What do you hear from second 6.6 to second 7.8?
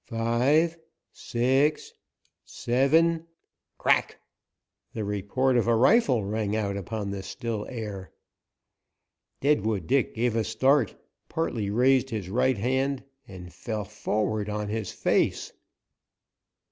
upon the still